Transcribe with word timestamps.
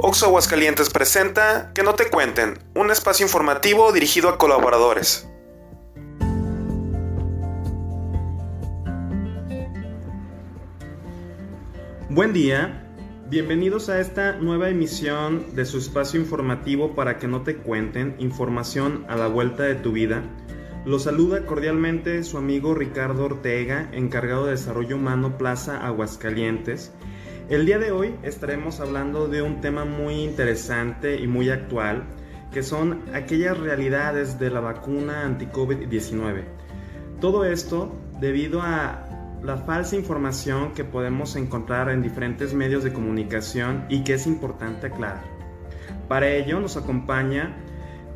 Oxo 0.00 0.26
Aguascalientes 0.26 0.90
presenta 0.90 1.72
Que 1.74 1.82
no 1.82 1.96
te 1.96 2.08
cuenten, 2.08 2.60
un 2.76 2.92
espacio 2.92 3.26
informativo 3.26 3.90
dirigido 3.90 4.28
a 4.28 4.38
colaboradores. 4.38 5.28
Buen 12.08 12.32
día, 12.32 12.86
bienvenidos 13.28 13.88
a 13.88 13.98
esta 13.98 14.34
nueva 14.34 14.68
emisión 14.68 15.56
de 15.56 15.64
su 15.64 15.78
espacio 15.78 16.20
informativo 16.20 16.94
para 16.94 17.18
que 17.18 17.26
no 17.26 17.42
te 17.42 17.56
cuenten 17.56 18.14
información 18.20 19.04
a 19.08 19.16
la 19.16 19.26
vuelta 19.26 19.64
de 19.64 19.74
tu 19.74 19.90
vida. 19.90 20.22
Lo 20.84 21.00
saluda 21.00 21.44
cordialmente 21.44 22.22
su 22.22 22.38
amigo 22.38 22.72
Ricardo 22.72 23.24
Ortega, 23.24 23.88
encargado 23.90 24.44
de 24.44 24.52
Desarrollo 24.52 24.94
Humano 24.94 25.36
Plaza 25.38 25.84
Aguascalientes. 25.84 26.92
El 27.48 27.64
día 27.64 27.78
de 27.78 27.92
hoy 27.92 28.14
estaremos 28.22 28.78
hablando 28.78 29.26
de 29.26 29.40
un 29.40 29.62
tema 29.62 29.86
muy 29.86 30.16
interesante 30.16 31.18
y 31.18 31.26
muy 31.26 31.48
actual, 31.48 32.04
que 32.52 32.62
son 32.62 33.00
aquellas 33.14 33.56
realidades 33.56 34.38
de 34.38 34.50
la 34.50 34.60
vacuna 34.60 35.24
anti-COVID-19. 35.24 36.44
Todo 37.22 37.46
esto 37.46 37.90
debido 38.20 38.60
a 38.60 39.02
la 39.42 39.56
falsa 39.56 39.96
información 39.96 40.74
que 40.74 40.84
podemos 40.84 41.36
encontrar 41.36 41.88
en 41.88 42.02
diferentes 42.02 42.52
medios 42.52 42.84
de 42.84 42.92
comunicación 42.92 43.86
y 43.88 44.04
que 44.04 44.12
es 44.12 44.26
importante 44.26 44.88
aclarar. 44.88 45.24
Para 46.06 46.28
ello 46.28 46.60
nos 46.60 46.76
acompaña 46.76 47.56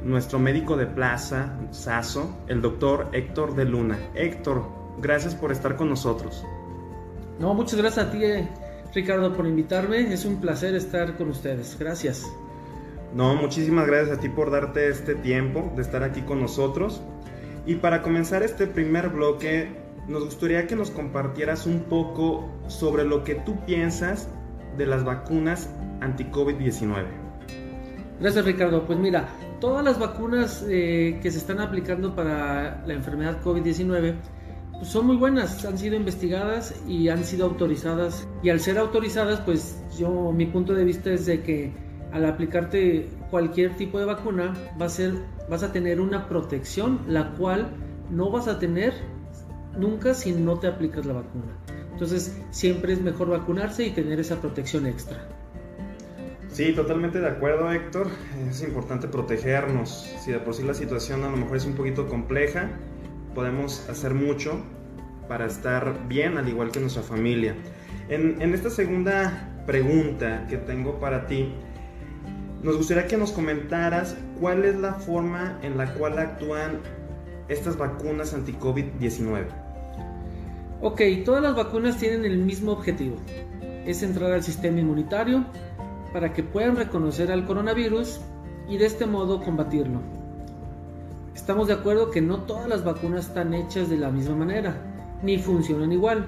nuestro 0.05 0.41
médico 0.41 0.77
de 0.77 0.89
plaza, 0.89 1.59
SASO, 1.71 2.37
el 2.49 2.61
doctor 2.61 3.09
Héctor 3.13 3.55
de 3.55 3.65
Luna. 3.65 3.99
Héctor, 4.15 4.69
gracias 5.01 5.35
por 5.35 5.53
estar 5.53 5.77
con 5.77 5.89
nosotros. 5.89 6.45
No, 7.39 7.55
muchas 7.55 7.81
gracias 7.81 8.07
a 8.07 8.11
ti, 8.11 8.23
eh, 8.23 8.47
Ricardo, 8.95 9.33
por 9.35 9.47
invitarme. 9.47 10.13
Es 10.13 10.25
un 10.25 10.41
placer 10.41 10.75
estar 10.75 11.17
con 11.17 11.31
ustedes. 11.31 11.77
Gracias. 11.79 12.27
No, 13.15 13.35
muchísimas 13.35 13.87
gracias 13.87 14.19
a 14.19 14.21
ti 14.21 14.29
por 14.29 14.51
darte 14.51 14.89
este 14.89 15.15
tiempo 15.15 15.73
de 15.77 15.83
estar 15.83 16.03
aquí 16.03 16.23
con 16.23 16.41
nosotros. 16.41 17.03
Y 17.67 17.77
para 17.77 18.03
comenzar 18.03 18.43
este 18.43 18.67
primer 18.67 19.11
bloque, 19.11 19.69
nos 20.09 20.25
gustaría 20.25 20.67
que 20.67 20.77
nos 20.77 20.91
compartieras 20.91 21.67
un 21.67 21.81
poco 21.85 22.49
sobre 22.69 23.05
lo 23.05 23.25
que 23.25 23.37
tú 23.37 23.65
piensas 23.65 24.29
de 24.77 24.87
las 24.87 25.05
vacunas 25.05 25.69
anti-COVID-19. 26.01 27.05
Gracias 28.21 28.45
Ricardo. 28.45 28.87
Pues 28.87 28.99
mira, 28.99 29.29
todas 29.61 29.85
las 29.85 29.99
vacunas 29.99 30.65
eh, 30.69 31.19
que 31.23 31.31
se 31.31 31.39
están 31.39 31.61
aplicando 31.61 32.15
para 32.15 32.83
la 32.87 32.95
enfermedad 32.95 33.43
COVID-19 33.43 34.01
pues, 34.01 34.15
son 34.83 35.07
muy 35.07 35.17
buenas, 35.17 35.65
han 35.65 35.79
sido 35.79 35.97
investigadas 35.97 36.75
y 36.87 37.09
han 37.09 37.25
sido 37.25 37.47
autorizadas. 37.47 38.27
Y 38.43 38.51
al 38.51 38.61
ser 38.61 38.79
autorizadas, 38.79 39.41
pues 39.41 39.83
yo, 39.99 40.33
mi 40.33 40.47
punto 40.47 40.75
de 40.75 40.85
vista 40.85 41.11
es 41.11 41.27
de 41.27 41.43
que 41.43 41.73
al 42.13 42.27
aplicarte 42.27 43.09
cualquier 43.31 43.77
tipo 43.77 43.99
de 43.99 44.05
vacuna, 44.05 44.55
va 44.81 44.87
a 44.87 44.89
ser, 44.91 45.15
vas 45.49 45.63
a 45.63 45.73
tener 45.73 46.01
una 46.01 46.29
protección, 46.29 47.01
la 47.09 47.31
cual 47.31 47.71
no 48.11 48.31
vas 48.31 48.49
a 48.49 48.59
tener 48.59 48.93
nunca 49.79 50.13
si 50.13 50.33
no 50.33 50.59
te 50.59 50.67
aplicas 50.67 51.07
la 51.07 51.15
vacuna. 51.15 51.57
Entonces, 51.93 52.39
siempre 52.51 52.93
es 52.93 53.01
mejor 53.01 53.29
vacunarse 53.31 53.87
y 53.87 53.91
tener 53.91 54.21
esa 54.21 54.41
protección 54.41 54.87
extra. 54.87 55.27
Sí, 56.49 56.75
totalmente 56.75 57.19
de 57.19 57.29
acuerdo, 57.29 57.73
Héctor. 57.73 58.09
Es 58.51 58.63
importante 58.63 59.09
protegernos. 59.09 60.13
Si 60.23 60.33
de 60.33 60.39
por 60.39 60.55
sí 60.55 60.63
la 60.63 60.75
situación 60.75 61.25
a 61.25 61.31
lo 61.31 61.39
mejor 61.39 61.57
es 61.57 61.65
un 61.65 61.73
poquito 61.73 62.07
compleja, 62.09 62.71
podemos 63.35 63.89
hacer 63.89 64.15
mucho 64.15 64.61
para 65.29 65.47
estar 65.47 66.09
bien, 66.09 66.37
al 66.39 66.49
igual 66.49 66.71
que 66.71 66.81
nuestra 66.81 67.03
familia. 67.03 67.55
En, 68.09 68.55
esta 68.55 68.71
segunda 68.71 69.49
pregunta 69.67 70.47
que 70.49 70.57
tengo 70.57 70.99
para 71.01 71.27
ti, 71.27 71.53
nos 72.63 72.77
gustaría 72.77 73.07
que 73.07 73.17
nos 73.17 73.33
comentaras 73.33 74.17
cuál 74.41 74.65
es 74.65 74.77
la 74.77 74.95
forma 74.95 75.59
en 75.63 75.79
la 75.79 75.95
cual 75.95 76.19
actúan 76.19 76.81
estas 77.49 77.77
vacunas 77.77 78.35
anti-COVID-19. 78.35 79.47
Ok, 80.81 81.01
todas 81.25 81.43
las 81.43 81.55
vacunas 81.55 81.97
tienen 81.97 82.25
el 82.25 82.39
mismo 82.39 82.73
objetivo, 82.73 83.17
es 83.87 84.03
entrar 84.03 84.33
al 84.33 84.43
sistema 84.43 84.81
inmunitario 84.81 85.45
para 86.13 86.33
que 86.33 86.43
puedan 86.43 86.77
reconocer 86.77 87.33
al 87.33 87.47
coronavirus 87.47 88.21
y 88.69 88.79
de 88.79 88.87
este 88.87 89.07
modo 89.07 89.41
combatirlo. 89.41 90.22
Estamos 91.43 91.67
de 91.67 91.75
acuerdo 91.75 92.13
que 92.13 92.21
no 92.21 92.43
todas 92.43 92.69
las 92.69 92.85
vacunas 92.85 93.27
están 93.27 93.53
hechas 93.53 93.91
de 93.91 93.97
la 93.97 94.13
misma 94.13 94.37
manera, 94.37 94.77
ni 95.25 95.39
funcionan 95.39 95.91
igual. 95.91 96.25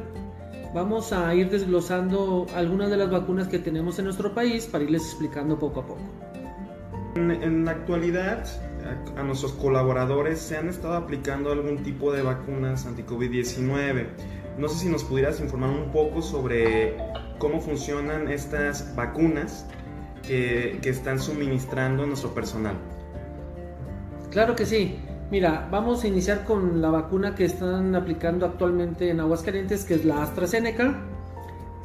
Vamos 0.74 1.12
a 1.12 1.32
ir 1.36 1.50
desglosando 1.50 2.46
algunas 2.52 2.90
de 2.90 2.96
las 2.96 3.12
vacunas 3.12 3.46
que 3.46 3.60
tenemos 3.60 3.96
en 4.00 4.06
nuestro 4.06 4.34
país 4.34 4.66
para 4.66 4.82
irles 4.82 5.02
explicando 5.02 5.56
poco 5.56 5.82
a 5.82 5.86
poco. 5.86 6.00
En, 7.14 7.64
la 7.64 7.70
actualidad, 7.70 8.44
a, 9.16 9.22
nuestros 9.22 9.52
colaboradores 9.52 10.40
se 10.40 10.56
han 10.56 10.68
estado 10.68 10.94
aplicando 10.94 11.52
algún 11.52 11.84
tipo 11.84 12.12
de 12.12 12.22
vacunas 12.22 12.84
anti-COVID-19. 12.84 14.06
No 14.58 14.68
sé 14.68 14.80
si 14.80 14.88
nos 14.88 15.04
pudieras 15.04 15.38
informar 15.38 15.70
un 15.70 15.92
poco 15.92 16.22
sobre 16.22 16.96
cómo 17.38 17.60
funcionan 17.60 18.26
estas 18.26 18.96
vacunas 18.96 19.64
que, 20.26 20.80
que 20.82 20.90
están 20.90 21.20
suministrando 21.20 22.04
nuestro 22.04 22.34
personal. 22.34 22.74
Claro 24.34 24.56
que 24.56 24.66
sí. 24.66 24.96
Mira, 25.30 25.68
vamos 25.70 26.02
a 26.02 26.08
iniciar 26.08 26.44
con 26.44 26.82
la 26.82 26.90
vacuna 26.90 27.36
que 27.36 27.44
están 27.44 27.94
aplicando 27.94 28.44
actualmente 28.44 29.08
en 29.08 29.20
Aguascalientes, 29.20 29.84
que 29.84 29.94
es 29.94 30.04
la 30.04 30.24
AstraZeneca. 30.24 31.00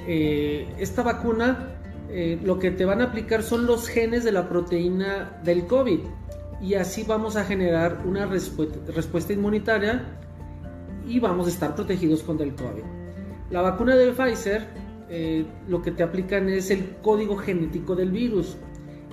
Eh, 0.07 0.67
esta 0.79 1.03
vacuna 1.03 1.75
eh, 2.09 2.39
lo 2.43 2.57
que 2.57 2.71
te 2.71 2.85
van 2.85 3.01
a 3.01 3.05
aplicar 3.05 3.43
son 3.43 3.67
los 3.67 3.88
genes 3.88 4.23
de 4.23 4.31
la 4.31 4.49
proteína 4.49 5.39
del 5.43 5.67
COVID 5.67 5.99
y 6.59 6.73
así 6.73 7.03
vamos 7.03 7.35
a 7.35 7.45
generar 7.45 8.01
una 8.03 8.25
respuesta 8.25 9.31
inmunitaria 9.31 10.05
y 11.07 11.19
vamos 11.19 11.45
a 11.45 11.49
estar 11.51 11.75
protegidos 11.75 12.23
contra 12.23 12.47
el 12.47 12.55
COVID. 12.55 12.83
La 13.51 13.61
vacuna 13.61 13.95
de 13.95 14.11
Pfizer 14.11 14.65
eh, 15.07 15.45
lo 15.67 15.83
que 15.83 15.91
te 15.91 16.01
aplican 16.01 16.49
es 16.49 16.71
el 16.71 16.95
código 17.03 17.38
genético 17.38 17.95
del 17.95 18.09
virus 18.09 18.57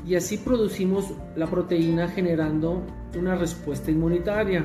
y 0.07 0.15
así 0.15 0.39
producimos 0.39 1.13
la 1.37 1.47
proteína 1.47 2.09
generando 2.09 2.83
una 3.17 3.35
respuesta 3.35 3.91
inmunitaria. 3.91 4.65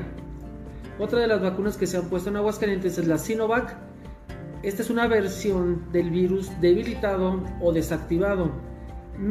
Otra 0.98 1.20
de 1.20 1.26
las 1.26 1.40
vacunas 1.40 1.76
que 1.76 1.86
se 1.86 1.96
han 1.96 2.08
puesto 2.08 2.30
en 2.30 2.36
aguas 2.36 2.58
calientes 2.58 2.98
es 2.98 3.06
la 3.06 3.18
Sinovac. 3.18 3.76
Esta 4.62 4.82
es 4.82 4.90
una 4.90 5.06
versión 5.08 5.90
del 5.92 6.10
virus 6.10 6.50
debilitado 6.60 7.42
o 7.60 7.72
desactivado. 7.72 8.50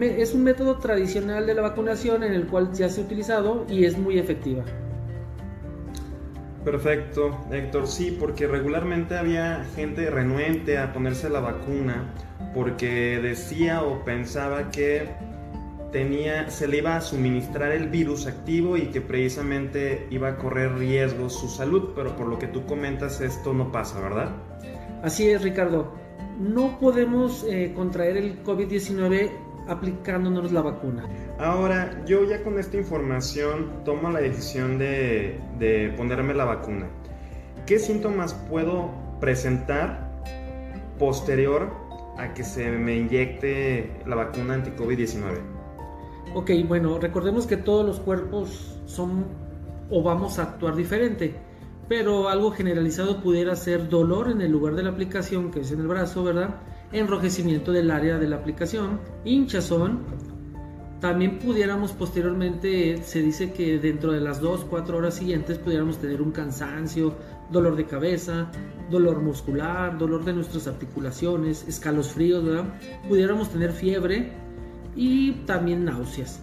Es 0.01 0.33
un 0.33 0.43
método 0.43 0.77
tradicional 0.77 1.45
de 1.45 1.55
la 1.55 1.61
vacunación 1.61 2.23
en 2.23 2.33
el 2.33 2.47
cual 2.47 2.71
ya 2.73 2.89
se 2.89 3.01
ha 3.01 3.03
utilizado 3.03 3.65
y 3.69 3.85
es 3.85 3.97
muy 3.97 4.19
efectiva. 4.19 4.63
Perfecto, 6.63 7.39
Héctor. 7.51 7.87
Sí, 7.87 8.15
porque 8.19 8.47
regularmente 8.47 9.17
había 9.17 9.65
gente 9.75 10.09
renuente 10.09 10.77
a 10.77 10.93
ponerse 10.93 11.29
la 11.29 11.39
vacuna 11.39 12.13
porque 12.53 13.19
decía 13.21 13.81
o 13.81 14.03
pensaba 14.03 14.69
que 14.69 15.09
tenía, 15.91 16.49
se 16.49 16.67
le 16.67 16.77
iba 16.77 16.95
a 16.95 17.01
suministrar 17.01 17.71
el 17.71 17.89
virus 17.89 18.25
activo 18.27 18.77
y 18.77 18.87
que 18.87 19.01
precisamente 19.01 20.07
iba 20.09 20.29
a 20.29 20.37
correr 20.37 20.75
riesgos 20.77 21.33
su 21.33 21.49
salud, 21.49 21.89
pero 21.95 22.15
por 22.15 22.27
lo 22.27 22.39
que 22.39 22.47
tú 22.47 22.65
comentas 22.65 23.21
esto 23.21 23.53
no 23.53 23.71
pasa, 23.71 23.99
¿verdad? 23.99 24.31
Así 25.03 25.29
es, 25.29 25.41
Ricardo. 25.41 25.93
No 26.39 26.79
podemos 26.79 27.45
eh, 27.47 27.73
contraer 27.75 28.17
el 28.17 28.43
COVID-19 28.43 29.31
aplicándonos 29.67 30.51
la 30.51 30.61
vacuna. 30.61 31.07
Ahora, 31.37 32.03
yo 32.05 32.23
ya 32.25 32.43
con 32.43 32.57
esta 32.57 32.77
información 32.77 33.83
tomo 33.85 34.09
la 34.09 34.19
decisión 34.19 34.77
de, 34.77 35.39
de 35.59 35.93
ponerme 35.97 36.33
la 36.33 36.45
vacuna. 36.45 36.87
¿Qué 37.65 37.77
síntomas 37.79 38.33
puedo 38.33 38.91
presentar 39.19 40.09
posterior 40.97 41.69
a 42.17 42.33
que 42.33 42.43
se 42.43 42.71
me 42.71 42.95
inyecte 42.95 43.91
la 44.05 44.15
vacuna 44.15 44.55
anti-COVID-19? 44.55 45.60
Ok, 46.33 46.51
bueno, 46.65 46.97
recordemos 46.97 47.45
que 47.45 47.57
todos 47.57 47.85
los 47.85 47.99
cuerpos 47.99 48.77
son 48.85 49.25
o 49.89 50.01
vamos 50.01 50.39
a 50.39 50.43
actuar 50.43 50.75
diferente, 50.75 51.35
pero 51.89 52.29
algo 52.29 52.51
generalizado 52.51 53.21
pudiera 53.21 53.53
ser 53.57 53.89
dolor 53.89 54.31
en 54.31 54.39
el 54.39 54.49
lugar 54.49 54.75
de 54.75 54.83
la 54.83 54.91
aplicación, 54.91 55.51
que 55.51 55.59
es 55.59 55.71
en 55.73 55.81
el 55.81 55.87
brazo, 55.87 56.23
¿verdad? 56.23 56.55
Enrojecimiento 56.93 57.73
del 57.73 57.91
área 57.91 58.17
de 58.17 58.29
la 58.29 58.37
aplicación, 58.37 59.01
hinchazón. 59.25 59.99
También 61.01 61.39
pudiéramos 61.39 61.91
posteriormente, 61.91 63.03
se 63.03 63.21
dice 63.21 63.51
que 63.51 63.79
dentro 63.79 64.13
de 64.13 64.21
las 64.21 64.41
2-4 64.41 64.93
horas 64.93 65.15
siguientes 65.15 65.57
pudiéramos 65.57 65.97
tener 65.97 66.21
un 66.21 66.31
cansancio, 66.31 67.15
dolor 67.51 67.75
de 67.75 67.87
cabeza, 67.87 68.49
dolor 68.89 69.19
muscular, 69.19 69.97
dolor 69.97 70.23
de 70.23 70.31
nuestras 70.31 70.67
articulaciones, 70.67 71.67
escalofríos, 71.67 72.45
¿verdad? 72.45 72.75
Pudiéramos 73.09 73.49
tener 73.49 73.71
fiebre, 73.73 74.31
y 74.95 75.33
también 75.45 75.85
náuseas. 75.85 76.41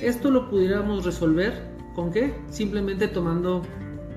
Esto 0.00 0.30
lo 0.30 0.48
pudiéramos 0.48 1.04
resolver 1.04 1.62
con 1.94 2.12
qué? 2.12 2.34
Simplemente 2.50 3.08
tomando 3.08 3.62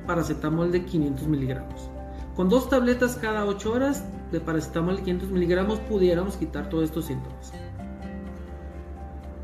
paracetamol 0.06 0.72
de 0.72 0.86
500 0.86 1.28
miligramos. 1.28 1.90
Con 2.36 2.50
dos 2.50 2.70
tabletas 2.70 3.16
cada 3.16 3.46
8 3.46 3.72
horas 3.74 4.06
de 4.32 4.40
paracetamol 4.40 4.98
de 4.98 5.04
500 5.04 5.30
miligramos 5.30 5.80
pudiéramos 5.80 6.38
quitar 6.38 6.70
todos 6.70 6.86
estos 6.86 7.06
síntomas. 7.06 7.54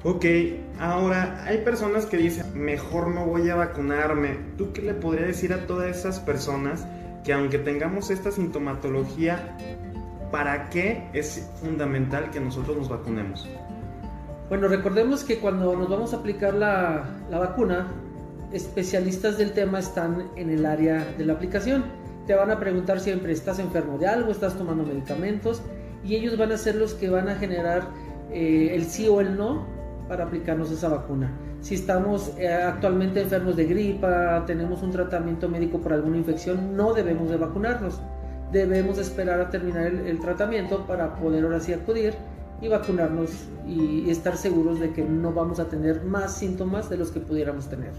Ok, 0.03 0.25
ahora 0.79 1.43
hay 1.45 1.57
personas 1.59 2.05
que 2.05 2.17
dicen, 2.17 2.45
mejor 2.53 3.09
no 3.09 3.25
voy 3.25 3.49
a 3.49 3.55
vacunarme. 3.55 4.37
¿Tú 4.57 4.71
qué 4.71 4.81
le 4.81 4.93
podrías 4.93 5.27
decir 5.27 5.51
a 5.51 5.65
todas 5.65 5.97
esas 5.97 6.19
personas 6.19 6.85
que 7.23 7.33
aunque 7.33 7.57
tengamos 7.57 8.09
esta 8.09 8.31
sintomatología, 8.31 9.57
¿para 10.31 10.69
qué 10.69 11.09
es 11.13 11.49
fundamental 11.59 12.29
que 12.29 12.39
nosotros 12.39 12.77
nos 12.77 12.87
vacunemos? 12.87 13.49
Bueno, 14.49 14.69
recordemos 14.69 15.23
que 15.23 15.39
cuando 15.39 15.75
nos 15.75 15.89
vamos 15.89 16.13
a 16.13 16.17
aplicar 16.17 16.53
la, 16.53 17.03
la 17.29 17.39
vacuna, 17.39 17.87
especialistas 18.51 19.37
del 19.37 19.51
tema 19.51 19.79
están 19.79 20.29
en 20.37 20.49
el 20.49 20.65
área 20.65 21.05
de 21.17 21.25
la 21.25 21.33
aplicación. 21.33 21.83
Te 22.25 22.33
van 22.33 22.51
a 22.51 22.59
preguntar 22.59 22.99
siempre, 22.99 23.33
¿estás 23.33 23.59
enfermo 23.59 23.97
de 23.97 24.07
algo? 24.07 24.31
¿Estás 24.31 24.57
tomando 24.57 24.83
medicamentos? 24.83 25.61
Y 26.03 26.15
ellos 26.15 26.37
van 26.37 26.51
a 26.51 26.57
ser 26.57 26.75
los 26.75 26.93
que 26.93 27.09
van 27.09 27.27
a 27.27 27.35
generar 27.35 27.89
eh, 28.31 28.71
el 28.73 28.85
sí 28.85 29.07
o 29.07 29.19
el 29.19 29.37
no 29.37 29.65
para 30.07 30.25
aplicarnos 30.25 30.71
esa 30.71 30.89
vacuna. 30.89 31.31
Si 31.61 31.75
estamos 31.75 32.33
eh, 32.37 32.47
actualmente 32.47 33.21
enfermos 33.21 33.55
de 33.55 33.65
gripa, 33.65 34.43
tenemos 34.45 34.81
un 34.81 34.91
tratamiento 34.91 35.49
médico 35.49 35.79
por 35.79 35.91
alguna 35.91 36.17
infección, 36.17 36.75
no 36.75 36.93
debemos 36.93 37.29
de 37.29 37.37
vacunarnos. 37.37 37.99
Debemos 38.51 38.97
esperar 38.97 39.41
a 39.41 39.49
terminar 39.49 39.87
el, 39.87 40.19
tratamiento 40.19 40.85
para 40.85 41.15
poder 41.15 41.43
ahora 41.43 41.59
sí 41.59 41.73
acudir 41.73 42.13
y 42.61 42.67
vacunarnos 42.67 43.31
y 43.67 44.09
estar 44.09 44.37
seguros 44.37 44.79
de 44.79 44.91
que 44.91 45.03
no 45.03 45.31
vamos 45.31 45.59
a 45.59 45.69
tener 45.69 46.03
más 46.03 46.37
síntomas 46.37 46.89
de 46.89 46.97
los 46.97 47.11
que 47.11 47.19
pudiéramos 47.19 47.69
tener. 47.69 47.91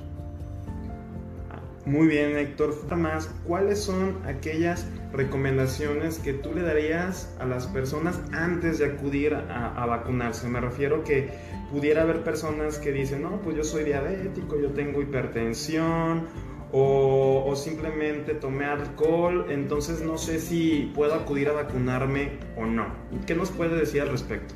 Muy 1.89 2.07
bien, 2.07 2.37
Héctor. 2.37 2.75
Más, 2.97 3.31
¿cuáles 3.47 3.83
son 3.83 4.19
aquellas 4.27 4.87
recomendaciones 5.11 6.19
que 6.19 6.35
tú 6.35 6.53
le 6.53 6.61
darías 6.61 7.35
a 7.39 7.47
las 7.47 7.67
personas 7.67 8.21
antes 8.33 8.79
de 8.79 8.85
acudir 8.85 9.35
a, 9.35 9.87
vacunarse? 9.87 10.49
Me 10.49 10.61
refiero 10.61 11.03
que 11.03 11.31
pudiera 11.71 12.03
haber 12.03 12.23
personas 12.25 12.77
que 12.77 12.93
dicen, 12.93 13.23
no, 13.23 13.41
pues 13.41 13.57
yo 13.57 13.65
soy 13.65 13.85
diabético, 13.85 14.61
yo 14.61 14.69
tengo 14.73 15.01
hipertensión 15.01 16.27
o, 16.73 17.45
o, 17.47 17.57
simplemente 17.57 18.35
tomé 18.35 18.67
alcohol, 18.67 19.47
entonces 19.49 20.03
no 20.03 20.19
sé 20.19 20.39
si 20.39 20.93
puedo 20.95 21.15
acudir 21.15 21.49
a 21.49 21.53
vacunarme 21.53 22.39
o 22.57 22.67
no. 22.67 22.87
¿Qué 23.27 23.35
nos 23.35 23.51
puede 23.51 23.77
decir 23.77 24.03
al 24.03 24.11
respecto? 24.11 24.55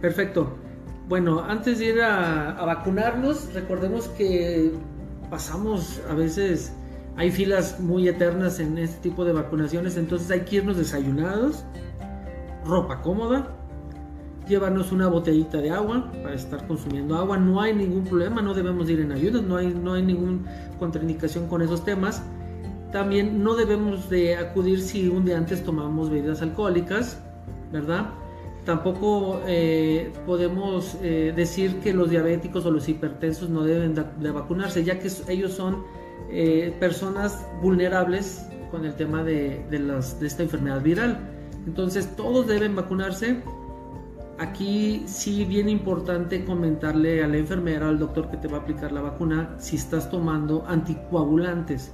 Perfecto. 0.00 0.56
Bueno, 1.08 1.44
antes 1.44 1.78
de 1.78 1.86
ir 1.86 2.00
a, 2.00 2.52
a 2.52 2.64
vacunarnos, 2.64 3.52
recordemos 3.52 4.08
que 4.08 4.72
pasamos 5.30 6.00
a 6.08 6.14
veces, 6.14 6.72
hay 7.16 7.30
filas 7.30 7.80
muy 7.80 8.08
eternas 8.08 8.60
en 8.60 8.78
este 8.78 9.10
tipo 9.10 9.24
de 9.24 9.32
vacunaciones, 9.32 9.96
entonces 9.96 10.30
hay 10.30 10.40
que 10.40 10.56
irnos 10.56 10.76
desayunados, 10.76 11.64
ropa 12.64 13.02
cómoda, 13.02 13.61
llevarnos 14.48 14.92
una 14.92 15.08
botellita 15.08 15.58
de 15.58 15.70
agua 15.70 16.10
para 16.22 16.34
estar 16.34 16.66
consumiendo 16.66 17.16
agua, 17.16 17.36
no 17.36 17.60
hay 17.60 17.74
ningún 17.74 18.04
problema, 18.04 18.42
no 18.42 18.54
debemos 18.54 18.88
ir 18.90 19.00
en 19.00 19.12
ayudas, 19.12 19.42
no 19.42 19.56
hay, 19.56 19.68
no 19.68 19.94
hay 19.94 20.02
ninguna 20.02 20.40
contraindicación 20.78 21.48
con 21.48 21.62
esos 21.62 21.84
temas. 21.84 22.22
También 22.92 23.42
no 23.42 23.54
debemos 23.54 24.10
de 24.10 24.36
acudir 24.36 24.80
si 24.80 25.08
un 25.08 25.24
día 25.24 25.38
antes 25.38 25.64
tomamos 25.64 26.10
bebidas 26.10 26.42
alcohólicas, 26.42 27.18
¿verdad? 27.72 28.10
Tampoco 28.64 29.40
eh, 29.46 30.12
podemos 30.24 30.96
eh, 31.02 31.32
decir 31.34 31.80
que 31.80 31.92
los 31.92 32.10
diabéticos 32.10 32.64
o 32.64 32.70
los 32.70 32.88
hipertensos 32.88 33.48
no 33.48 33.64
deben 33.64 33.94
de, 33.94 34.30
vacunarse, 34.30 34.84
ya 34.84 35.00
que 35.00 35.10
ellos 35.28 35.52
son 35.52 35.82
eh, 36.30 36.72
personas 36.78 37.44
vulnerables 37.60 38.46
con 38.70 38.84
el 38.84 38.94
tema 38.94 39.24
de, 39.24 39.64
de, 39.68 40.26
esta 40.26 40.44
enfermedad 40.44 40.80
viral. 40.80 41.18
Entonces 41.66 42.14
todos 42.14 42.46
deben 42.46 42.76
vacunarse. 42.76 43.42
Aquí 44.42 45.04
sí 45.06 45.44
bien 45.44 45.68
importante 45.68 46.44
comentarle 46.44 47.22
a 47.22 47.28
la 47.28 47.36
enfermera, 47.36 47.88
al 47.88 48.00
doctor 48.00 48.28
que 48.28 48.36
te 48.36 48.48
va 48.48 48.58
a 48.58 48.60
aplicar 48.62 48.90
la 48.90 49.00
vacuna, 49.00 49.54
si 49.58 49.76
estás 49.76 50.10
tomando 50.10 50.66
anticoagulantes. 50.66 51.92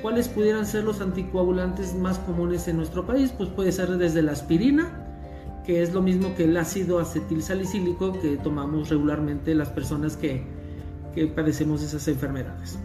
¿Cuáles 0.00 0.26
pudieran 0.26 0.64
ser 0.64 0.84
los 0.84 1.02
anticoagulantes 1.02 1.94
más 1.94 2.18
comunes 2.20 2.66
en 2.66 2.78
nuestro 2.78 3.04
país? 3.04 3.34
Pues 3.36 3.50
puede 3.50 3.72
ser 3.72 3.90
desde 3.98 4.22
la 4.22 4.32
aspirina, 4.32 5.06
que 5.66 5.82
es 5.82 5.92
lo 5.92 6.00
mismo 6.00 6.34
que 6.34 6.44
el 6.44 6.56
ácido 6.56 6.98
acetil 6.98 7.42
salicílico 7.42 8.18
que 8.22 8.38
tomamos 8.38 8.88
regularmente 8.88 9.54
las 9.54 9.68
personas 9.68 10.16
que, 10.16 10.46
que 11.14 11.26
padecemos 11.26 11.82
esas 11.82 12.08
enfermedades. 12.08 12.78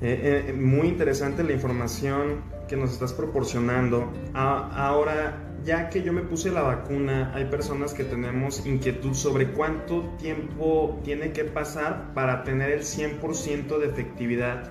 Eh, 0.00 0.46
eh, 0.48 0.52
muy 0.54 0.88
interesante 0.88 1.44
la 1.44 1.52
información 1.52 2.40
que 2.68 2.76
nos 2.78 2.90
estás 2.90 3.12
proporcionando. 3.12 4.10
ahora, 4.32 5.53
ya 5.64 5.88
que 5.88 6.02
yo 6.02 6.12
me 6.12 6.22
puse 6.22 6.50
la 6.50 6.62
vacuna, 6.62 7.32
hay 7.34 7.46
personas 7.46 7.94
que 7.94 8.04
tenemos 8.04 8.66
inquietud 8.66 9.14
sobre 9.14 9.52
cuánto 9.52 10.02
tiempo 10.18 11.00
tiene 11.04 11.32
que 11.32 11.44
pasar 11.44 12.12
para 12.14 12.44
tener 12.44 12.70
el 12.70 12.82
100% 12.82 13.78
de 13.78 13.86
efectividad 13.86 14.70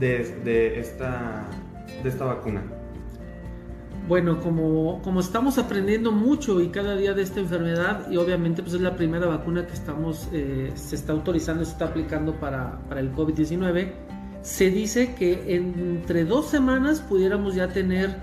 de, 0.00 0.80
esta, 0.80 1.46
de 2.02 2.08
esta 2.08 2.24
vacuna. 2.24 2.62
Bueno, 4.08 4.40
como, 4.40 5.00
como 5.02 5.20
estamos 5.20 5.56
aprendiendo 5.56 6.12
mucho 6.12 6.60
y 6.60 6.68
cada 6.68 6.96
día 6.96 7.14
de 7.14 7.22
esta 7.22 7.40
enfermedad, 7.40 8.10
y 8.10 8.16
obviamente 8.16 8.62
pues 8.62 8.74
es 8.74 8.80
la 8.80 8.96
primera 8.96 9.26
vacuna 9.26 9.66
que 9.66 9.72
estamos, 9.72 10.28
eh, 10.32 10.72
se 10.74 10.96
está 10.96 11.12
autorizando, 11.12 11.64
se 11.64 11.72
está 11.72 11.86
aplicando 11.86 12.34
para, 12.34 12.80
para 12.88 13.00
el 13.00 13.14
COVID-19, 13.14 13.92
se 14.42 14.70
dice 14.70 15.14
que 15.14 15.54
entre 15.54 16.24
dos 16.24 16.50
semanas 16.50 17.00
pudiéramos 17.00 17.54
ya 17.54 17.68
tener 17.68 18.14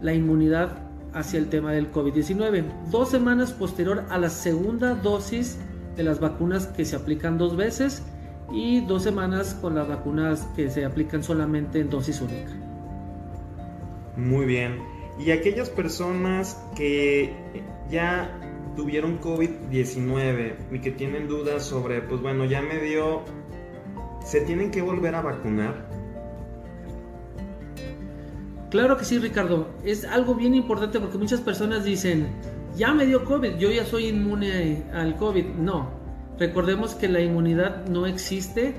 la 0.00 0.12
inmunidad 0.12 0.89
hacia 1.14 1.38
el 1.38 1.48
tema 1.48 1.72
del 1.72 1.92
COVID-19. 1.92 2.64
Dos 2.90 3.10
semanas 3.10 3.52
posterior 3.52 4.04
a 4.10 4.18
la 4.18 4.30
segunda 4.30 4.94
dosis 4.94 5.58
de 5.96 6.02
las 6.02 6.20
vacunas 6.20 6.66
que 6.66 6.84
se 6.84 6.96
aplican 6.96 7.38
dos 7.38 7.56
veces 7.56 8.02
y 8.52 8.80
dos 8.82 9.02
semanas 9.02 9.54
con 9.60 9.74
las 9.74 9.88
vacunas 9.88 10.46
que 10.56 10.70
se 10.70 10.84
aplican 10.84 11.22
solamente 11.22 11.80
en 11.80 11.90
dosis 11.90 12.20
única. 12.20 12.50
Muy 14.16 14.46
bien. 14.46 14.78
Y 15.18 15.30
aquellas 15.32 15.68
personas 15.68 16.56
que 16.74 17.34
ya 17.90 18.30
tuvieron 18.76 19.20
COVID-19 19.20 20.54
y 20.72 20.78
que 20.80 20.90
tienen 20.90 21.28
dudas 21.28 21.64
sobre, 21.64 22.00
pues 22.00 22.22
bueno, 22.22 22.44
ya 22.44 22.62
me 22.62 22.78
dio, 22.78 23.22
¿se 24.24 24.40
tienen 24.40 24.70
que 24.70 24.80
volver 24.80 25.14
a 25.14 25.22
vacunar? 25.22 25.89
Claro 28.70 28.96
que 28.96 29.04
sí, 29.04 29.18
Ricardo. 29.18 29.68
Es 29.84 30.04
algo 30.04 30.34
bien 30.34 30.54
importante 30.54 31.00
porque 31.00 31.18
muchas 31.18 31.40
personas 31.40 31.84
dicen, 31.84 32.28
ya 32.76 32.94
me 32.94 33.04
dio 33.04 33.24
COVID, 33.24 33.56
yo 33.56 33.70
ya 33.70 33.84
soy 33.84 34.06
inmune 34.06 34.84
al 34.94 35.16
COVID. 35.16 35.44
No, 35.56 35.90
recordemos 36.38 36.94
que 36.94 37.08
la 37.08 37.20
inmunidad 37.20 37.86
no 37.88 38.06
existe. 38.06 38.74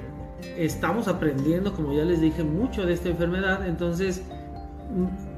Estamos 0.57 1.07
aprendiendo, 1.07 1.73
como 1.73 1.93
ya 1.93 2.05
les 2.05 2.21
dije, 2.21 2.43
mucho 2.43 2.85
de 2.85 2.93
esta 2.93 3.09
enfermedad. 3.09 3.67
Entonces, 3.67 4.23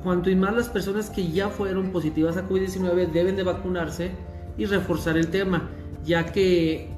cuanto 0.03 0.29
y 0.29 0.35
más 0.35 0.53
las 0.55 0.69
personas 0.69 1.09
que 1.09 1.31
ya 1.31 1.49
fueron 1.49 1.91
positivas 1.91 2.37
a 2.37 2.47
COVID-19 2.47 3.11
deben 3.11 3.35
de 3.35 3.43
vacunarse 3.43 4.11
y 4.55 4.65
reforzar 4.65 5.17
el 5.17 5.29
tema, 5.29 5.69
ya 6.05 6.31
que 6.31 6.91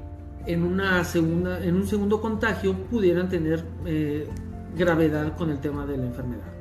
en, 0.44 0.62
una 0.62 1.02
segunda, 1.04 1.64
en 1.64 1.74
un 1.74 1.86
segundo 1.86 2.20
contagio 2.20 2.74
pudieran 2.90 3.30
tener 3.30 3.64
eh, 3.86 4.28
gravedad 4.76 5.36
con 5.36 5.50
el 5.50 5.58
tema 5.58 5.86
de 5.86 5.96
la 5.96 6.04
enfermedad. 6.04 6.55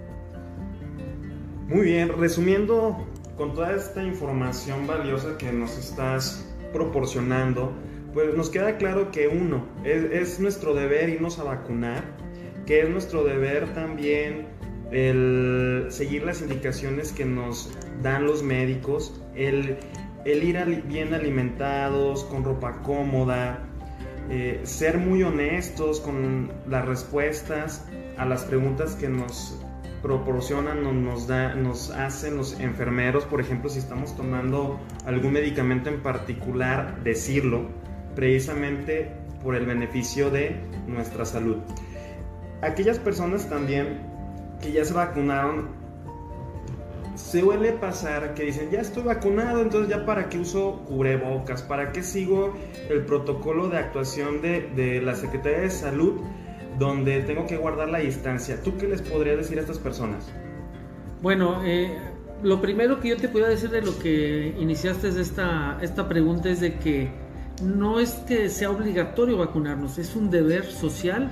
Muy 1.67 1.81
bien, 1.81 2.09
resumiendo 2.09 2.95
con 3.37 3.55
toda 3.55 3.75
esta 3.75 4.03
información 4.03 4.85
valiosa 4.85 5.35
que 5.39 5.51
nos 5.51 5.77
estás 5.79 6.47
proporcionando, 6.71 7.73
pues 8.13 8.35
nos 8.35 8.51
queda 8.51 8.77
claro 8.77 9.09
que 9.09 9.27
uno, 9.27 9.65
es, 9.83 10.03
es 10.11 10.39
nuestro 10.39 10.75
deber 10.75 11.09
irnos 11.09 11.39
a 11.39 11.43
vacunar, 11.43 12.03
que 12.67 12.81
es 12.81 12.89
nuestro 12.89 13.23
deber 13.23 13.73
también 13.73 14.45
el 14.91 15.87
seguir 15.89 16.23
las 16.23 16.41
indicaciones 16.41 17.11
que 17.11 17.25
nos 17.25 17.71
dan 18.03 18.27
los 18.27 18.43
médicos, 18.43 19.19
el, 19.33 19.77
ir 20.23 20.83
bien 20.87 21.15
alimentados, 21.15 22.25
con 22.25 22.43
ropa 22.43 22.83
cómoda, 22.83 23.59
eh, 24.29 24.61
ser 24.63 24.99
muy 24.99 25.23
honestos 25.23 25.99
con 25.99 26.51
las 26.69 26.85
respuestas 26.85 27.87
a 28.17 28.25
las 28.25 28.43
preguntas 28.43 28.95
que 28.95 29.09
nos 29.09 29.59
proporcionan 30.05 30.85
o 30.85 30.93
nos, 30.93 31.25
da, 31.25 31.55
nos 31.55 31.89
hacen 31.89 32.37
los 32.37 32.59
enfermeros, 32.59 33.25
por 33.25 33.41
ejemplo, 33.41 33.71
si 33.71 33.79
estamos 33.79 34.15
tomando 34.15 34.79
algún 35.03 35.33
medicamento 35.33 35.89
en 35.89 36.03
particular, 36.03 37.01
decirlo, 37.03 37.63
precisamente 38.13 39.09
por 39.41 39.55
el 39.55 39.65
beneficio 39.65 40.29
de 40.29 40.57
nuestra 40.85 41.25
salud. 41.25 41.57
Aquellas 42.61 42.99
personas 42.99 43.49
también 43.49 43.97
que 44.61 44.71
ya 44.73 44.85
se 44.85 44.93
vacunaron, 44.93 45.69
se 47.15 47.39
suele 47.39 47.71
pasar 47.71 48.35
que 48.35 48.43
dicen, 48.43 48.69
ya 48.69 48.81
estoy 48.81 49.01
vacunado, 49.01 49.63
entonces 49.63 49.89
ya 49.89 50.05
para 50.05 50.29
qué 50.29 50.37
uso 50.37 50.83
cubrebocas, 50.85 51.63
para 51.63 51.91
qué 51.91 52.03
sigo 52.03 52.53
el 52.91 53.05
protocolo 53.05 53.69
de 53.69 53.79
actuación 53.79 54.43
de, 54.43 54.69
de 54.75 55.01
la 55.01 55.15
Secretaría 55.15 55.61
de 55.61 55.71
Salud 55.71 56.21
donde 56.79 57.21
tengo 57.21 57.45
que 57.45 57.57
guardar 57.57 57.89
la 57.89 57.99
distancia. 57.99 58.61
¿Tú 58.61 58.77
qué 58.77 58.87
les 58.87 59.01
podrías 59.01 59.37
decir 59.37 59.57
a 59.57 59.61
estas 59.61 59.79
personas? 59.79 60.25
Bueno, 61.21 61.61
eh, 61.63 61.97
lo 62.43 62.61
primero 62.61 62.99
que 62.99 63.09
yo 63.09 63.17
te 63.17 63.29
puedo 63.29 63.47
decir 63.47 63.69
de 63.69 63.81
lo 63.81 63.97
que 63.99 64.55
iniciaste 64.59 65.09
esta, 65.09 65.77
esta 65.81 66.07
pregunta 66.07 66.49
es 66.49 66.59
de 66.59 66.75
que 66.75 67.09
no 67.63 67.99
es 67.99 68.11
que 68.27 68.49
sea 68.49 68.69
obligatorio 68.69 69.37
vacunarnos, 69.37 69.97
es 69.97 70.15
un 70.15 70.29
deber 70.29 70.65
social 70.65 71.31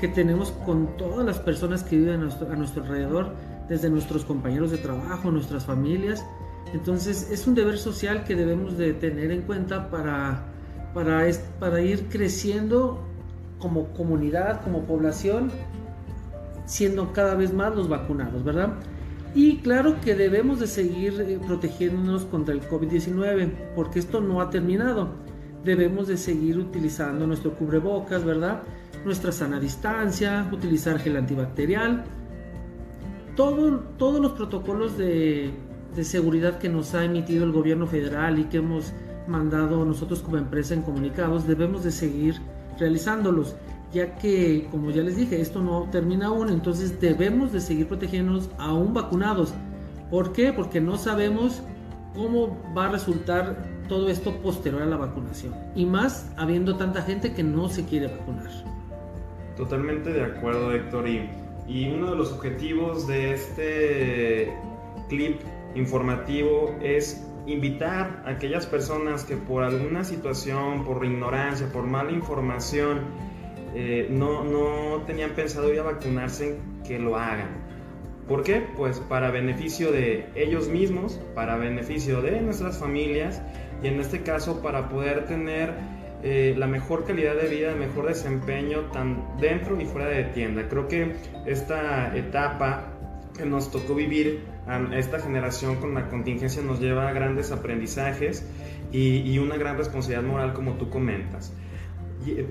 que 0.00 0.08
tenemos 0.08 0.52
con 0.64 0.96
todas 0.96 1.24
las 1.24 1.38
personas 1.38 1.82
que 1.82 1.96
viven 1.96 2.20
a 2.20 2.56
nuestro, 2.56 2.82
alrededor, 2.82 3.34
desde 3.68 3.90
nuestros 3.90 4.24
compañeros 4.24 4.70
de 4.70 4.78
trabajo, 4.78 5.30
nuestras 5.30 5.64
familias. 5.64 6.24
Entonces 6.72 7.30
es 7.32 7.46
un 7.46 7.54
deber 7.54 7.78
social 7.78 8.24
que 8.24 8.36
debemos 8.36 8.76
de 8.78 8.92
tener 8.92 9.30
en 9.32 9.42
cuenta 9.42 9.90
para, 9.90 10.44
para, 10.94 11.26
para 11.58 11.80
ir 11.80 12.08
creciendo 12.08 13.02
como 13.58 13.88
comunidad, 13.88 14.62
como 14.62 14.82
población, 14.82 15.50
siendo 16.64 17.12
cada 17.12 17.34
vez 17.34 17.52
más 17.52 17.74
los 17.74 17.88
vacunados, 17.88 18.44
¿verdad? 18.44 18.74
Y 19.34 19.58
claro 19.58 20.00
que 20.00 20.14
debemos 20.14 20.58
de 20.58 20.66
seguir 20.66 21.20
eh, 21.20 21.38
protegiéndonos 21.46 22.24
contra 22.24 22.54
el 22.54 22.62
COVID-19, 22.62 23.52
porque 23.74 23.98
esto 23.98 24.20
no 24.20 24.40
ha 24.40 24.50
terminado. 24.50 25.08
Debemos 25.64 26.08
de 26.08 26.16
seguir 26.16 26.58
utilizando 26.58 27.26
nuestro 27.26 27.54
cubrebocas, 27.54 28.24
¿verdad? 28.24 28.62
Nuestra 29.04 29.32
sana 29.32 29.60
distancia, 29.60 30.48
utilizar 30.52 30.98
gel 30.98 31.16
antibacterial. 31.16 32.04
Todo, 33.36 33.80
todos 33.98 34.20
los 34.20 34.32
protocolos 34.32 34.96
de, 34.96 35.52
de 35.94 36.04
seguridad 36.04 36.58
que 36.58 36.68
nos 36.68 36.94
ha 36.94 37.04
emitido 37.04 37.44
el 37.44 37.52
gobierno 37.52 37.86
federal 37.86 38.38
y 38.38 38.44
que 38.44 38.58
hemos 38.58 38.92
mandado 39.26 39.84
nosotros 39.84 40.20
como 40.20 40.38
empresa 40.38 40.74
en 40.74 40.82
comunicados, 40.82 41.46
debemos 41.46 41.84
de 41.84 41.90
seguir 41.90 42.36
realizándolos 42.78 43.56
ya 43.92 44.16
que, 44.16 44.68
como 44.70 44.90
ya 44.90 45.02
les 45.02 45.16
dije, 45.16 45.40
esto 45.40 45.62
no 45.62 45.88
termina 45.90 46.26
aún, 46.26 46.50
entonces 46.50 47.00
debemos 47.00 47.52
de 47.52 47.60
seguir 47.60 47.88
protegiéndonos 47.88 48.50
aún 48.58 48.92
vacunados. 48.92 49.54
¿Por 50.10 50.32
qué? 50.32 50.52
Porque 50.52 50.80
no 50.80 50.98
sabemos 50.98 51.62
cómo 52.14 52.58
va 52.76 52.86
a 52.86 52.92
resultar 52.92 53.64
todo 53.88 54.08
esto 54.08 54.34
posterior 54.42 54.82
a 54.82 54.86
la 54.86 54.96
vacunación. 54.96 55.54
Y 55.74 55.86
más 55.86 56.30
habiendo 56.36 56.76
tanta 56.76 57.02
gente 57.02 57.32
que 57.32 57.42
no 57.42 57.68
se 57.68 57.84
quiere 57.86 58.08
vacunar. 58.08 58.50
Totalmente 59.56 60.12
de 60.12 60.22
acuerdo, 60.22 60.72
Héctor. 60.72 61.08
Y, 61.08 61.30
y 61.66 61.90
uno 61.90 62.10
de 62.10 62.16
los 62.16 62.32
objetivos 62.32 63.06
de 63.06 63.32
este 63.32 64.52
clip 65.08 65.40
informativo 65.74 66.74
es 66.82 67.26
invitar 67.52 68.22
a 68.26 68.30
aquellas 68.30 68.66
personas 68.66 69.24
que 69.24 69.36
por 69.36 69.62
alguna 69.62 70.04
situación, 70.04 70.84
por 70.84 71.04
ignorancia, 71.04 71.70
por 71.72 71.84
mala 71.84 72.12
información, 72.12 73.00
eh, 73.74 74.08
no, 74.10 74.44
no 74.44 75.02
tenían 75.06 75.30
pensado 75.32 75.72
ir 75.72 75.80
a 75.80 75.84
vacunarse, 75.84 76.58
que 76.86 76.98
lo 76.98 77.16
hagan. 77.16 77.68
¿Por 78.26 78.42
qué? 78.42 78.62
Pues 78.76 79.00
para 79.00 79.30
beneficio 79.30 79.90
de 79.90 80.26
ellos 80.34 80.68
mismos, 80.68 81.18
para 81.34 81.56
beneficio 81.56 82.20
de 82.20 82.40
nuestras 82.40 82.78
familias 82.78 83.40
y 83.82 83.88
en 83.88 84.00
este 84.00 84.22
caso 84.22 84.60
para 84.60 84.90
poder 84.90 85.26
tener 85.26 85.72
eh, 86.22 86.54
la 86.58 86.66
mejor 86.66 87.04
calidad 87.04 87.36
de 87.36 87.48
vida, 87.48 87.70
el 87.70 87.78
mejor 87.78 88.08
desempeño 88.08 88.90
tan 88.92 89.38
dentro 89.40 89.80
y 89.80 89.86
fuera 89.86 90.08
de 90.08 90.24
tienda. 90.24 90.68
Creo 90.68 90.88
que 90.88 91.14
esta 91.46 92.14
etapa 92.16 92.97
nos 93.44 93.70
tocó 93.70 93.94
vivir 93.94 94.40
a 94.66 94.78
esta 94.96 95.18
generación 95.20 95.76
con 95.76 95.94
la 95.94 96.08
contingencia 96.08 96.62
nos 96.62 96.80
lleva 96.80 97.08
a 97.08 97.12
grandes 97.12 97.52
aprendizajes 97.52 98.46
y, 98.92 99.20
y 99.20 99.38
una 99.38 99.56
gran 99.56 99.76
responsabilidad 99.76 100.28
moral 100.28 100.52
como 100.54 100.74
tú 100.74 100.90
comentas. 100.90 101.52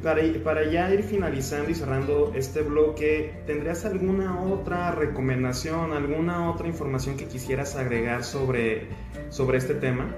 Para, 0.01 0.21
para, 0.43 0.71
ya 0.71 0.91
ir 0.91 1.03
finalizando 1.03 1.69
y 1.69 1.75
cerrando 1.75 2.31
este 2.33 2.61
bloque, 2.61 3.43
¿tendrías 3.45 3.85
alguna 3.85 4.41
otra 4.41 4.91
recomendación, 4.91 5.91
alguna 5.91 6.49
otra 6.49 6.67
información 6.67 7.17
que 7.17 7.25
quisieras 7.25 7.75
agregar 7.75 8.23
sobre, 8.23 8.87
sobre 9.29 9.57
este 9.57 9.75
tema? 9.75 10.09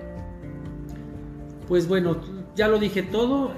Pues 1.67 1.87
bueno, 1.87 2.21
ya 2.55 2.67
lo 2.67 2.79
dije 2.79 3.03
todo, 3.03 3.53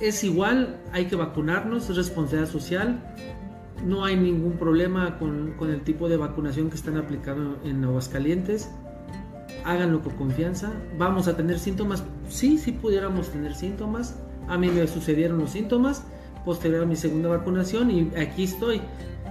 es 0.00 0.24
igual, 0.24 0.80
hay 0.92 1.06
que 1.06 1.16
vacunarnos, 1.16 1.90
es 1.90 1.96
responsabilidad 1.96 2.50
social, 2.50 3.02
no 3.84 4.04
hay 4.04 4.16
ningún 4.16 4.52
problema 4.52 5.18
con, 5.18 5.54
el 5.68 5.80
tipo 5.82 6.08
de 6.08 6.16
vacunación 6.16 6.70
que 6.70 6.76
están 6.76 6.96
aplicando 6.96 7.58
en 7.64 7.84
Aguascalientes, 7.84 8.70
háganlo 9.64 10.02
con 10.02 10.14
confianza, 10.14 10.72
vamos 10.98 11.28
a 11.28 11.36
tener 11.36 11.58
síntomas, 11.58 12.04
sí, 12.28 12.58
sí 12.58 12.72
pudiéramos 12.72 13.30
tener 13.30 13.54
síntomas, 13.54 14.16
a 14.48 14.58
mí 14.58 14.68
me 14.68 14.86
sucedieron 14.86 15.38
los 15.38 15.50
síntomas 15.50 16.04
posterior 16.44 16.82
a 16.82 16.86
mi 16.86 16.96
segunda 16.96 17.28
vacunación 17.28 17.90
y 17.90 18.10
aquí 18.16 18.44
estoy. 18.44 18.80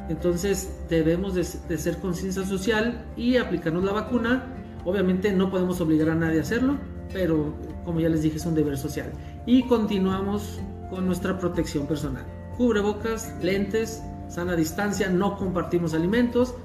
Entonces 0.09 0.69
debemos 0.89 1.35
de, 1.35 1.43
ser 1.77 1.97
conciencia 1.97 2.43
social 2.43 3.05
y 3.15 3.38
aplicarnos 3.38 3.83
la 3.83 3.93
vacuna. 3.93 4.43
Obviamente 4.83 5.31
no 5.31 5.50
podemos 5.50 5.79
obligar 5.79 6.09
a 6.09 6.15
nadie 6.15 6.39
a 6.39 6.41
hacerlo, 6.41 6.77
pero 7.13 7.53
como 7.85 8.00
ya 8.00 8.09
les 8.09 8.23
dije 8.23 8.38
es 8.38 8.45
un 8.45 8.55
deber 8.55 8.77
social. 8.77 9.12
Y 9.45 9.63
continuamos 9.67 10.59
con 10.89 11.05
nuestra 11.05 11.38
protección 11.38 11.88
personal. 11.88 12.25
Cubrebocas, 12.57 13.33
lentes, 13.41 14.03
sana 14.27 14.55
distancia, 14.55 15.09
no 15.09 15.37
compartimos 15.37 15.93
alimentos 15.93 16.55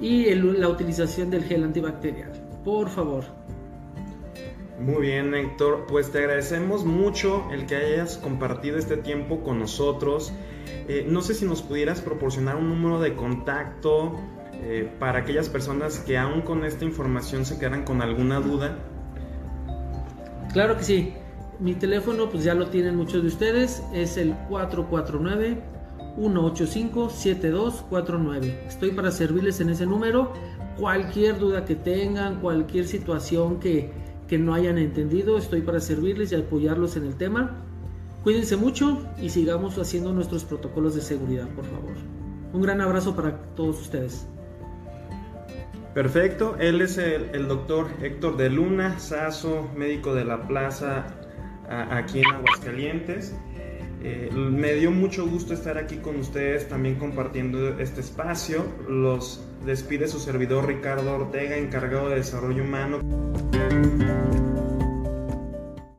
y 0.00 0.34
la 0.34 0.68
utilización 0.68 1.30
del 1.30 1.44
gel 1.44 1.64
antibacterial. 1.64 2.32
Por 2.64 2.88
favor, 2.88 3.24
muy 4.80 5.02
bien, 5.02 5.34
Héctor. 5.34 5.84
Pues 5.86 6.10
te 6.10 6.18
agradecemos 6.18 6.86
mucho 6.86 7.46
el 7.52 7.66
que 7.66 7.76
hayas 7.76 8.16
compartido 8.16 8.78
este 8.78 8.96
tiempo 8.96 9.42
con 9.42 9.58
nosotros. 9.58 10.32
Eh, 10.88 11.04
no 11.06 11.20
sé 11.20 11.34
si 11.34 11.44
nos 11.44 11.60
pudieras 11.60 12.00
proporcionar 12.00 12.56
un 12.56 12.70
número 12.70 12.98
de 12.98 13.14
contacto 13.14 14.18
eh, 14.54 14.90
para 14.98 15.18
aquellas 15.18 15.50
personas 15.50 15.98
que 15.98 16.16
aún 16.16 16.40
con 16.40 16.64
esta 16.64 16.86
información 16.86 17.44
se 17.44 17.58
quedan 17.58 17.84
con 17.84 18.00
alguna 18.00 18.40
duda. 18.40 18.78
Claro 20.54 20.78
que 20.78 20.84
sí. 20.84 21.12
Mi 21.58 21.74
teléfono, 21.74 22.30
pues 22.30 22.42
ya 22.42 22.54
lo 22.54 22.68
tienen 22.68 22.96
muchos 22.96 23.20
de 23.20 23.28
ustedes, 23.28 23.82
es 23.92 24.16
el 24.16 24.34
449 24.48 25.58
185 26.20 27.08
7249. 27.08 28.64
Estoy 28.68 28.90
para 28.90 29.10
servirles 29.10 29.60
en 29.60 29.70
ese 29.70 29.86
número. 29.86 30.34
Cualquier 30.76 31.38
duda 31.38 31.64
que 31.64 31.76
tengan, 31.76 32.40
cualquier 32.40 32.86
situación 32.86 33.58
que, 33.58 33.90
que 34.28 34.38
no 34.38 34.52
hayan 34.52 34.76
entendido. 34.76 35.38
Estoy 35.38 35.62
para 35.62 35.80
servirles 35.80 36.32
y 36.32 36.34
apoyarlos 36.34 36.96
en 36.96 37.06
el 37.06 37.14
tema. 37.14 37.56
Cuídense 38.22 38.56
mucho 38.56 39.06
y 39.18 39.30
sigamos 39.30 39.78
haciendo 39.78 40.12
nuestros 40.12 40.44
protocolos 40.44 40.94
de 40.94 41.00
seguridad, 41.00 41.48
por 41.48 41.64
favor. 41.64 41.94
Un 42.52 42.60
gran 42.60 42.82
abrazo 42.82 43.16
para 43.16 43.38
todos 43.54 43.80
ustedes. 43.80 44.26
Perfecto, 45.94 46.56
él 46.60 46.82
es 46.82 46.98
el, 46.98 47.48
doctor 47.48 47.88
Héctor 48.02 48.36
de 48.36 48.50
Luna, 48.50 48.98
Saso, 48.98 49.68
médico 49.74 50.14
de 50.14 50.24
la 50.24 50.46
plaza 50.46 51.06
aquí 51.68 52.20
en 52.20 52.26
Aguascalientes. 52.34 53.34
Eh, 54.02 54.30
me 54.32 54.74
dio 54.74 54.90
mucho 54.90 55.26
gusto 55.26 55.52
estar 55.52 55.76
aquí 55.76 55.96
con 55.96 56.16
ustedes 56.16 56.68
también 56.68 56.96
compartiendo 56.96 57.78
este 57.78 58.00
espacio. 58.00 58.64
Los 58.88 59.44
despide 59.64 60.08
su 60.08 60.18
servidor 60.18 60.66
Ricardo 60.66 61.14
Ortega, 61.14 61.56
encargado 61.56 62.08
de 62.08 62.16
desarrollo 62.16 62.62
humano. 62.62 63.00